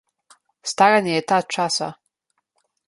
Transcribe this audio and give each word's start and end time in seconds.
Staranje 0.71 1.13
je 1.15 1.21
tat 1.33 1.47
časa. 1.57 1.89